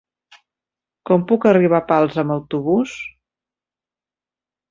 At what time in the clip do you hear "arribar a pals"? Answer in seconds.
1.49-2.17